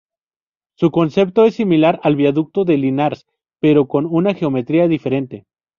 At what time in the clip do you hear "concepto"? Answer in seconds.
0.89-1.45